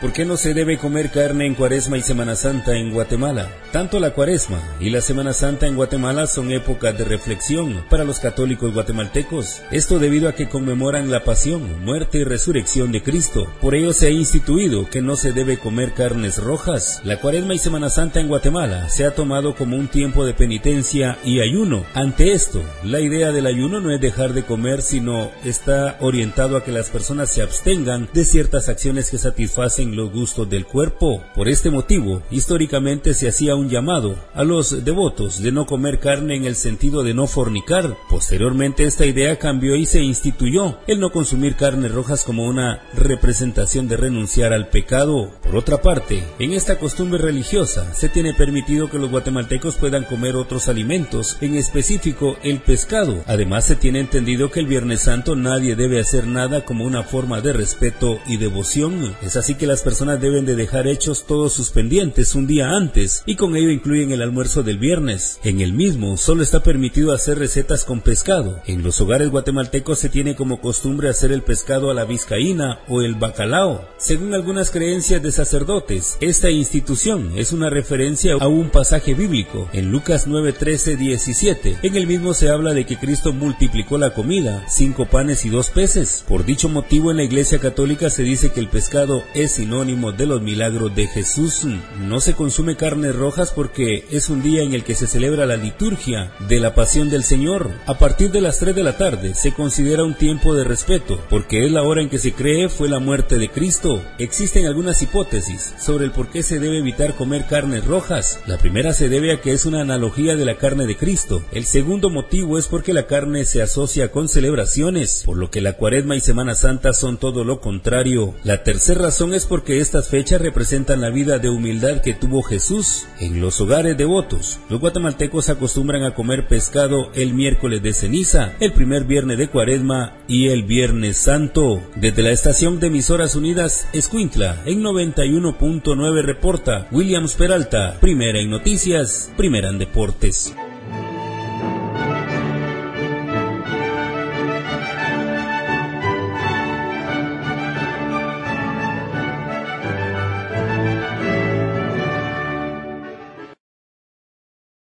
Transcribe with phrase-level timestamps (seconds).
[0.00, 3.50] ¿Por qué no se debe comer carne en Cuaresma y Semana Santa en Guatemala?
[3.72, 8.18] Tanto la Cuaresma y la Semana Santa en Guatemala son épocas de reflexión para los
[8.18, 9.62] católicos guatemaltecos.
[9.70, 13.50] Esto debido a que conmemoran la pasión, muerte y resurrección de Cristo.
[13.60, 17.00] Por ello se ha instituido que no se debe comer carnes rojas.
[17.04, 21.18] La Cuaresma y Semana Santa en Guatemala se ha tomado como un tiempo de penitencia
[21.24, 21.86] y ayuno.
[21.94, 26.64] Ante esto, la idea del ayuno no es dejar de comer, sino está orientado a
[26.64, 31.22] que las personas se abstengan de ciertas acciones que satisfacen los gustos del cuerpo.
[31.34, 36.36] Por este motivo, históricamente se hacía un llamado a los devotos de no comer carne
[36.36, 37.96] en el sentido de no fornicar.
[38.08, 43.86] Posteriormente esta idea cambió y se instituyó el no consumir carnes rojas como una representación
[43.88, 45.30] de renunciar al pecado.
[45.42, 50.36] Por otra parte, en esta costumbre religiosa se tiene permitido que los guatemaltecos puedan comer
[50.36, 53.22] otros alimentos, en específico el pescado.
[53.26, 57.40] Además se tiene entendido que el Viernes Santo nadie debe hacer nada como una forma
[57.40, 59.14] de respeto y devoción.
[59.22, 63.22] Es así que las personas deben de dejar hechos todos sus pendientes un día antes
[63.26, 65.40] y con ello incluyen el almuerzo del viernes.
[65.44, 68.60] En el mismo solo está permitido hacer recetas con pescado.
[68.66, 73.02] En los hogares guatemaltecos se tiene como costumbre hacer el pescado a la vizcaína o
[73.02, 73.86] el bacalao.
[73.98, 79.90] Según algunas creencias de sacerdotes, esta institución es una referencia a un pasaje bíblico en
[79.90, 81.78] Lucas 9, 13, 17.
[81.82, 85.70] En el mismo se habla de que Cristo multiplicó la comida, cinco panes y dos
[85.70, 86.24] peces.
[86.28, 90.26] Por dicho motivo en la iglesia católica se dice que el pescado es sinónimo de
[90.26, 91.66] los milagros de Jesús.
[91.98, 95.56] No se consume carnes rojas porque es un día en el que se celebra la
[95.56, 97.72] liturgia de la pasión del Señor.
[97.86, 101.64] A partir de las 3 de la tarde se considera un tiempo de respeto porque
[101.64, 104.00] es la hora en que se cree fue la muerte de Cristo.
[104.20, 108.38] Existen algunas hipótesis sobre el por qué se debe evitar comer carnes rojas.
[108.46, 111.42] La primera se debe a que es una analogía de la carne de Cristo.
[111.50, 115.72] El segundo motivo es porque la carne se asocia con celebraciones, por lo que la
[115.72, 118.36] cuaresma y Semana Santa son todo lo contrario.
[118.44, 123.06] La tercera razón es porque estas fechas representan la vida de humildad que tuvo Jesús.
[123.20, 128.74] En los hogares devotos, los guatemaltecos acostumbran a comer pescado el miércoles de ceniza, el
[128.74, 131.80] primer viernes de cuaresma y el viernes santo.
[131.96, 139.32] Desde la estación de emisoras unidas, Escuintla, en 91.9 reporta Williams Peralta, primera en noticias,
[139.38, 140.54] primera en deportes.